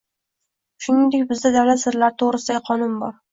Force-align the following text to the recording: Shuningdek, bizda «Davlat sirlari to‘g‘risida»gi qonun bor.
Shuningdek, 0.85 1.25
bizda 1.33 1.51
«Davlat 1.57 1.83
sirlari 1.83 2.17
to‘g‘risida»gi 2.23 2.65
qonun 2.73 2.99
bor. 3.05 3.15